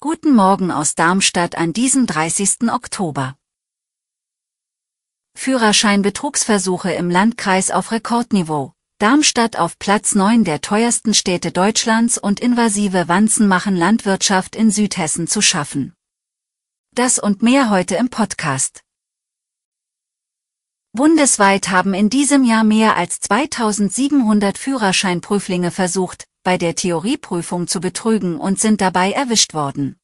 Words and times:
Guten 0.00 0.34
Morgen 0.34 0.70
aus 0.70 0.94
Darmstadt 0.94 1.54
an 1.58 1.74
diesem 1.74 2.06
30. 2.06 2.72
Oktober. 2.72 3.36
Führerschein-Betrugsversuche 5.36 6.92
im 6.92 7.10
Landkreis 7.10 7.70
auf 7.70 7.92
Rekordniveau. 7.92 8.72
Darmstadt 8.98 9.58
auf 9.58 9.78
Platz 9.78 10.14
9 10.14 10.44
der 10.44 10.62
teuersten 10.62 11.12
Städte 11.12 11.52
Deutschlands 11.52 12.16
und 12.16 12.40
invasive 12.40 13.06
Wanzen 13.06 13.48
machen 13.48 13.76
Landwirtschaft 13.76 14.56
in 14.56 14.70
Südhessen 14.70 15.26
zu 15.26 15.42
schaffen. 15.42 15.92
Das 16.94 17.18
und 17.18 17.42
mehr 17.42 17.68
heute 17.68 17.96
im 17.96 18.08
Podcast. 18.08 18.80
Bundesweit 20.92 21.68
haben 21.68 21.92
in 21.92 22.08
diesem 22.08 22.44
Jahr 22.44 22.64
mehr 22.64 22.96
als 22.96 23.20
2700 23.20 24.56
Führerscheinprüflinge 24.56 25.70
versucht, 25.70 26.26
bei 26.42 26.58
der 26.58 26.74
Theorieprüfung 26.74 27.68
zu 27.68 27.80
betrügen 27.80 28.38
und 28.38 28.60
sind 28.60 28.80
dabei 28.80 29.12
erwischt 29.12 29.54
worden. 29.54 29.96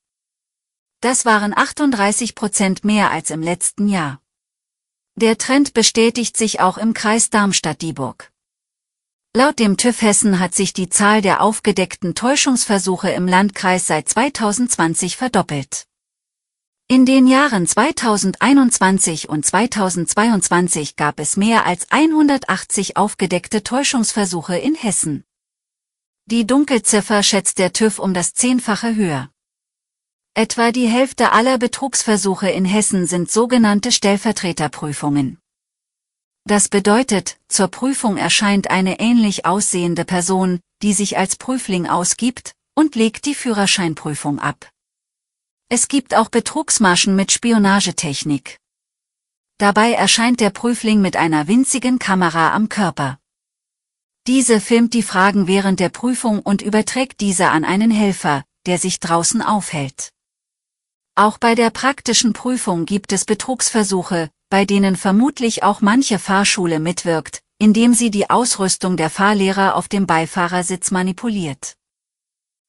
Das 1.00 1.24
waren 1.24 1.56
38 1.56 2.34
Prozent 2.34 2.84
mehr 2.84 3.10
als 3.10 3.30
im 3.30 3.42
letzten 3.42 3.88
Jahr. 3.88 4.20
Der 5.14 5.38
Trend 5.38 5.74
bestätigt 5.74 6.36
sich 6.36 6.60
auch 6.60 6.78
im 6.78 6.94
Kreis 6.94 7.30
Darmstadt-Dieburg. 7.30 8.32
Laut 9.36 9.58
dem 9.58 9.76
TÜV 9.76 10.02
Hessen 10.02 10.40
hat 10.40 10.54
sich 10.54 10.72
die 10.72 10.88
Zahl 10.88 11.22
der 11.22 11.42
aufgedeckten 11.42 12.14
Täuschungsversuche 12.14 13.10
im 13.10 13.28
Landkreis 13.28 13.86
seit 13.86 14.08
2020 14.08 15.16
verdoppelt. 15.16 15.86
In 16.88 17.04
den 17.04 17.26
Jahren 17.26 17.66
2021 17.66 19.28
und 19.28 19.44
2022 19.44 20.96
gab 20.96 21.20
es 21.20 21.36
mehr 21.36 21.66
als 21.66 21.90
180 21.90 22.96
aufgedeckte 22.96 23.62
Täuschungsversuche 23.62 24.56
in 24.56 24.74
Hessen. 24.74 25.24
Die 26.30 26.46
Dunkelziffer 26.46 27.22
schätzt 27.22 27.56
der 27.56 27.72
TÜV 27.72 27.98
um 27.98 28.12
das 28.12 28.34
Zehnfache 28.34 28.94
höher. 28.94 29.30
Etwa 30.34 30.72
die 30.72 30.86
Hälfte 30.86 31.32
aller 31.32 31.56
Betrugsversuche 31.56 32.50
in 32.50 32.66
Hessen 32.66 33.06
sind 33.06 33.30
sogenannte 33.30 33.90
Stellvertreterprüfungen. 33.92 35.38
Das 36.44 36.68
bedeutet, 36.68 37.38
zur 37.48 37.68
Prüfung 37.68 38.18
erscheint 38.18 38.68
eine 38.70 39.00
ähnlich 39.00 39.46
aussehende 39.46 40.04
Person, 40.04 40.60
die 40.82 40.92
sich 40.92 41.16
als 41.16 41.36
Prüfling 41.36 41.86
ausgibt, 41.86 42.52
und 42.74 42.94
legt 42.94 43.24
die 43.24 43.34
Führerscheinprüfung 43.34 44.38
ab. 44.38 44.70
Es 45.70 45.88
gibt 45.88 46.14
auch 46.14 46.28
Betrugsmaschen 46.28 47.16
mit 47.16 47.32
Spionagetechnik. 47.32 48.58
Dabei 49.56 49.92
erscheint 49.92 50.40
der 50.40 50.50
Prüfling 50.50 51.00
mit 51.00 51.16
einer 51.16 51.48
winzigen 51.48 51.98
Kamera 51.98 52.52
am 52.52 52.68
Körper. 52.68 53.18
Diese 54.28 54.60
filmt 54.60 54.92
die 54.92 55.02
Fragen 55.02 55.46
während 55.46 55.80
der 55.80 55.88
Prüfung 55.88 56.40
und 56.40 56.60
überträgt 56.60 57.22
diese 57.22 57.48
an 57.48 57.64
einen 57.64 57.90
Helfer, 57.90 58.44
der 58.66 58.76
sich 58.76 59.00
draußen 59.00 59.40
aufhält. 59.40 60.10
Auch 61.14 61.38
bei 61.38 61.54
der 61.54 61.70
praktischen 61.70 62.34
Prüfung 62.34 62.84
gibt 62.84 63.14
es 63.14 63.24
Betrugsversuche, 63.24 64.28
bei 64.50 64.66
denen 64.66 64.96
vermutlich 64.96 65.62
auch 65.62 65.80
manche 65.80 66.18
Fahrschule 66.18 66.78
mitwirkt, 66.78 67.40
indem 67.58 67.94
sie 67.94 68.10
die 68.10 68.28
Ausrüstung 68.28 68.98
der 68.98 69.08
Fahrlehrer 69.08 69.74
auf 69.74 69.88
dem 69.88 70.06
Beifahrersitz 70.06 70.90
manipuliert. 70.90 71.76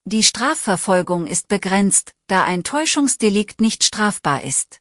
Die 0.06 0.24
Strafverfolgung 0.24 1.28
ist 1.28 1.50
begrenzt, 1.50 2.14
da 2.28 2.46
ein 2.46 2.64
Täuschungsdelikt 2.64 3.60
nicht 3.60 3.84
strafbar 3.84 4.46
ist. 4.46 4.79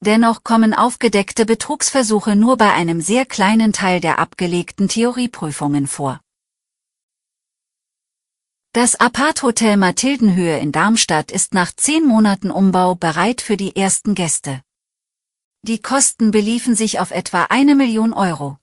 Dennoch 0.00 0.44
kommen 0.44 0.74
aufgedeckte 0.74 1.46
Betrugsversuche 1.46 2.36
nur 2.36 2.56
bei 2.56 2.72
einem 2.72 3.00
sehr 3.00 3.24
kleinen 3.24 3.72
Teil 3.72 4.00
der 4.00 4.18
abgelegten 4.18 4.88
Theorieprüfungen 4.88 5.86
vor. 5.86 6.20
Das 8.72 8.94
Apart-Hotel 8.94 9.78
Mathildenhöhe 9.78 10.58
in 10.58 10.70
Darmstadt 10.70 11.32
ist 11.32 11.54
nach 11.54 11.72
zehn 11.72 12.06
Monaten 12.06 12.50
Umbau 12.50 12.94
bereit 12.94 13.40
für 13.40 13.56
die 13.56 13.74
ersten 13.74 14.14
Gäste. 14.14 14.60
Die 15.62 15.80
Kosten 15.80 16.30
beliefen 16.30 16.76
sich 16.76 17.00
auf 17.00 17.10
etwa 17.10 17.44
eine 17.44 17.74
Million 17.74 18.12
Euro. 18.12 18.58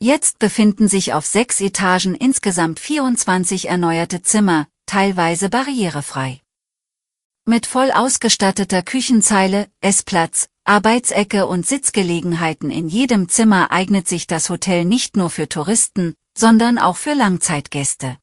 Jetzt 0.00 0.38
befinden 0.38 0.88
sich 0.88 1.12
auf 1.12 1.26
sechs 1.26 1.60
Etagen 1.60 2.14
insgesamt 2.14 2.80
24 2.80 3.68
erneuerte 3.68 4.22
Zimmer, 4.22 4.66
teilweise 4.86 5.50
barrierefrei. 5.50 6.40
Mit 7.50 7.66
voll 7.66 7.90
ausgestatteter 7.90 8.80
Küchenzeile, 8.82 9.66
Essplatz, 9.80 10.46
Arbeitsecke 10.64 11.48
und 11.48 11.66
Sitzgelegenheiten 11.66 12.70
in 12.70 12.86
jedem 12.86 13.28
Zimmer 13.28 13.72
eignet 13.72 14.06
sich 14.06 14.28
das 14.28 14.50
Hotel 14.50 14.84
nicht 14.84 15.16
nur 15.16 15.30
für 15.30 15.48
Touristen, 15.48 16.14
sondern 16.38 16.78
auch 16.78 16.96
für 16.96 17.12
Langzeitgäste. 17.12 18.18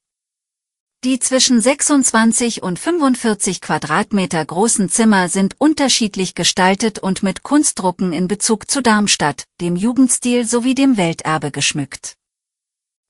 Die 1.04 1.18
zwischen 1.18 1.60
26 1.60 2.62
und 2.62 2.78
45 2.78 3.60
Quadratmeter 3.60 4.42
großen 4.42 4.88
Zimmer 4.88 5.28
sind 5.28 5.56
unterschiedlich 5.58 6.34
gestaltet 6.34 6.98
und 6.98 7.22
mit 7.22 7.42
Kunstdrucken 7.42 8.14
in 8.14 8.28
Bezug 8.28 8.70
zu 8.70 8.80
Darmstadt, 8.80 9.44
dem 9.60 9.76
Jugendstil 9.76 10.46
sowie 10.46 10.74
dem 10.74 10.96
Welterbe 10.96 11.50
geschmückt. 11.50 12.14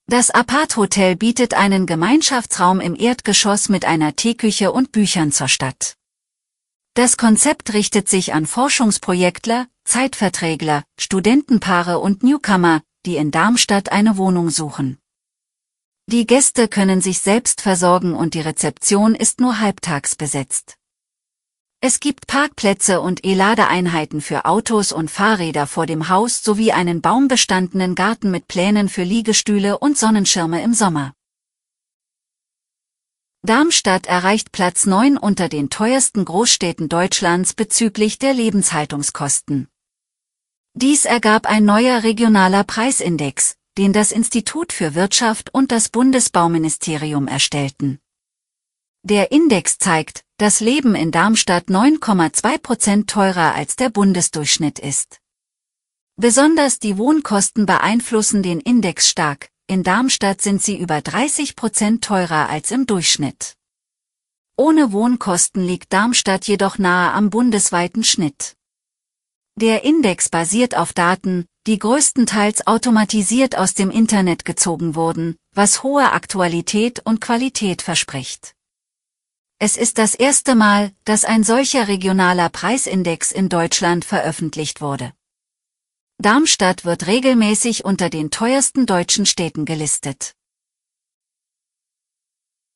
Das 0.09 0.31
Apart-Hotel 0.31 1.15
bietet 1.15 1.55
einen 1.55 1.87
Gemeinschaftsraum 1.87 2.81
im 2.81 2.97
Erdgeschoss 2.97 3.69
mit 3.69 3.85
einer 3.85 4.17
Teeküche 4.17 4.73
und 4.73 4.91
Büchern 4.91 5.31
zur 5.31 5.47
Stadt. 5.47 5.98
Das 6.99 7.17
Konzept 7.17 7.75
richtet 7.75 8.09
sich 8.09 8.35
an 8.35 8.45
Forschungsprojektler, 8.45 9.69
Zeitverträgler, 9.85 10.83
Studentenpaare 10.99 12.01
und 12.01 12.25
Newcomer, 12.25 12.83
die 13.07 13.15
in 13.19 13.31
Darmstadt 13.31 13.93
eine 13.93 14.17
Wohnung 14.17 14.51
suchen. 14.51 14.99
Die 16.11 16.27
Gäste 16.27 16.67
können 16.67 17.01
sich 17.01 17.21
selbst 17.21 17.61
versorgen 17.61 18.17
und 18.17 18.35
die 18.35 18.41
Rezeption 18.41 19.15
ist 19.15 19.41
nur 19.41 19.61
halbtags 19.61 20.17
besetzt. 20.17 20.75
Es 21.81 22.01
gibt 22.01 22.27
Parkplätze 22.27 23.01
und 23.01 23.25
E-Ladeeinheiten 23.25 24.21
für 24.21 24.45
Autos 24.45 24.91
und 24.91 25.09
Fahrräder 25.09 25.69
vor 25.69 25.87
dem 25.87 26.09
Haus 26.09 26.43
sowie 26.43 26.73
einen 26.73 27.01
baumbestandenen 27.01 27.95
Garten 27.95 28.33
mit 28.33 28.49
Plänen 28.49 28.89
für 28.89 29.05
Liegestühle 29.05 29.79
und 29.79 29.97
Sonnenschirme 29.97 30.65
im 30.65 30.75
Sommer. 30.75 31.13
Darmstadt 33.49 34.07
erreicht 34.07 34.53
Platz 34.53 34.85
9 34.85 35.17
unter 35.17 35.49
den 35.49 35.71
teuersten 35.71 36.27
Großstädten 36.27 36.91
Deutschlands 36.91 37.55
bezüglich 37.55 38.19
der 38.19 38.35
Lebenshaltungskosten. 38.35 39.69
Dies 40.75 41.07
ergab 41.07 41.47
ein 41.47 41.65
neuer 41.65 42.03
regionaler 42.03 42.63
Preisindex, 42.63 43.57
den 43.79 43.95
das 43.95 44.13
Institut 44.13 44.75
für 44.75 44.95
Wirtschaft 44.95 45.55
und 45.55 45.73
das 45.73 45.89
Bundesbauministerium 45.89 47.27
erstellten. 47.27 48.01
Der 49.03 49.33
Index 49.33 49.79
zeigt, 49.79 50.27
dass 50.37 50.61
Leben 50.61 50.95
in 50.95 51.11
Darmstadt 51.11 51.69
9,2 51.69 52.59
Prozent 52.59 53.09
teurer 53.09 53.55
als 53.55 53.77
der 53.77 53.89
Bundesdurchschnitt 53.89 54.79
ist. 54.79 55.23
Besonders 56.17 56.81
die 56.81 56.99
Wohnkosten 56.99 57.65
beeinflussen 57.65 58.43
den 58.43 58.61
Index 58.61 59.09
stark, 59.09 59.49
in 59.69 59.83
Darmstadt 59.83 60.41
sind 60.41 60.63
sie 60.63 60.79
über 60.79 61.03
30 61.03 61.55
Prozent 61.55 62.03
teurer 62.03 62.49
als 62.49 62.71
im 62.71 62.87
Durchschnitt. 62.87 63.55
Ohne 64.57 64.93
Wohnkosten 64.93 65.63
liegt 65.63 65.93
Darmstadt 65.93 66.49
jedoch 66.49 66.79
nahe 66.79 67.13
am 67.13 67.29
bundesweiten 67.29 68.03
Schnitt. 68.03 68.57
Der 69.57 69.85
Index 69.85 70.31
basiert 70.31 70.75
auf 70.75 70.95
Daten, 70.95 71.45
die 71.67 71.79
größtenteils 71.79 72.67
automatisiert 72.67 73.59
aus 73.59 73.75
dem 73.75 73.91
Internet 73.91 74.47
gezogen 74.47 74.95
wurden, 74.95 75.37
was 75.55 75.83
hohe 75.83 76.13
Aktualität 76.13 77.01
und 77.05 77.21
Qualität 77.21 77.83
verspricht. 77.83 78.55
Es 79.59 79.77
ist 79.77 79.99
das 79.99 80.15
erste 80.15 80.55
Mal, 80.55 80.93
dass 81.05 81.25
ein 81.25 81.45
solcher 81.45 81.89
regionaler 81.89 82.49
Preisindex 82.49 83.33
in 83.33 83.49
Deutschland 83.51 84.07
veröffentlicht 84.07 84.81
wurde. 84.81 85.13
Darmstadt 86.21 86.85
wird 86.85 87.07
regelmäßig 87.07 87.85
unter 87.85 88.11
den 88.11 88.33
teuersten 88.33 88.87
deutschen 88.87 89.25
Städten 89.25 89.65
gelistet. 89.65 90.35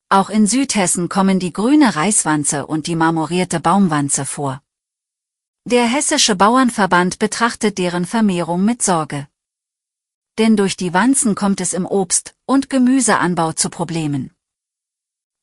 Auch 0.07 0.29
in 0.29 0.47
Südhessen 0.47 1.09
kommen 1.09 1.39
die 1.39 1.51
grüne 1.51 1.97
Reiswanze 1.97 2.65
und 2.65 2.87
die 2.87 2.95
marmorierte 2.95 3.59
Baumwanze 3.59 4.25
vor. 4.25 4.61
Der 5.65 5.85
Hessische 5.85 6.37
Bauernverband 6.37 7.19
betrachtet 7.19 7.77
deren 7.79 8.05
Vermehrung 8.05 8.63
mit 8.63 8.81
Sorge. 8.81 9.27
Denn 10.37 10.55
durch 10.55 10.77
die 10.77 10.93
Wanzen 10.93 11.35
kommt 11.35 11.59
es 11.59 11.73
im 11.73 11.85
Obst- 11.85 12.35
und 12.45 12.69
Gemüseanbau 12.69 13.51
zu 13.51 13.69
Problemen. 13.69 14.31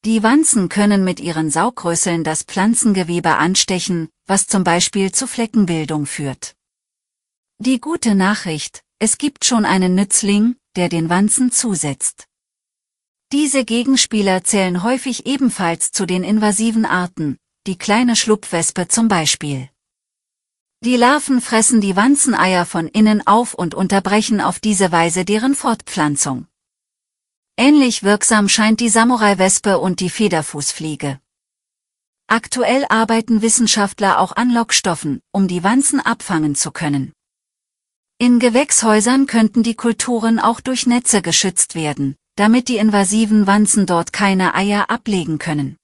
Die 0.07 0.23
Wanzen 0.23 0.71
können 0.71 1.05
mit 1.05 1.21
ihren 1.21 1.51
Saugrüsseln 1.51 2.25
das 2.25 2.45
Pflanzengewebe 2.45 3.37
anstechen, 3.37 4.09
was 4.27 4.47
zum 4.47 4.65
Beispiel 4.65 5.13
zu 5.13 5.27
Fleckenbildung 5.27 6.07
führt. 6.07 6.57
Die 7.63 7.79
gute 7.79 8.15
Nachricht, 8.15 8.85
es 8.99 9.19
gibt 9.19 9.45
schon 9.45 9.67
einen 9.67 9.95
Nützling, 9.95 10.57
der 10.77 10.89
den 10.89 11.11
Wanzen 11.11 11.53
zusetzt. 11.53 12.27
Diese 13.33 13.67
Gegenspieler 13.67 14.45
zählen 14.45 14.83
häufig 14.83 15.27
ebenfalls 15.27 15.93
zu 15.93 16.07
den 16.07 16.25
invasiven 16.25 16.87
Arten, 16.87 17.37
die 17.67 17.77
kleine 17.77 18.17
Schlupfwespe 18.17 18.89
zum 18.89 19.09
Beispiel. 19.09 19.69
Die 20.83 20.97
Larven 20.97 21.43
fressen 21.43 21.83
die 21.83 21.97
Wanzeneier 21.97 22.65
von 22.65 22.89
innen 22.89 23.27
auf 23.27 23.53
und 23.53 23.75
unterbrechen 23.75 24.41
auf 24.41 24.59
diese 24.59 24.91
Weise 24.91 25.27
deren 25.27 25.55
Fortpflanzung. 25.55 26.47
Ähnlich 27.59 28.03
wirksam 28.03 28.49
scheint 28.49 28.81
die 28.81 28.89
Samurai-Wespe 28.89 29.79
und 29.79 30.01
die 30.01 30.09
Federfußfliege. 30.09 31.21
Aktuell 32.27 32.87
arbeiten 32.89 33.43
Wissenschaftler 33.43 34.19
auch 34.19 34.35
an 34.35 34.51
Lockstoffen, 34.51 35.21
um 35.31 35.47
die 35.47 35.63
Wanzen 35.63 36.01
abfangen 36.01 36.55
zu 36.55 36.71
können. 36.71 37.13
In 38.23 38.39
Gewächshäusern 38.39 39.27
könnten 39.27 39.63
die 39.63 39.75
Kulturen 39.75 40.39
auch 40.39 40.61
durch 40.61 40.87
Netze 40.87 41.23
geschützt 41.23 41.75
werden, 41.75 42.17
damit 42.37 42.69
die 42.69 42.77
invasiven 42.77 43.47
Wanzen 43.47 43.87
dort 43.87 44.13
keine 44.13 44.55
Eier 44.55 44.91
ablegen 44.91 45.39
können. 45.39 45.79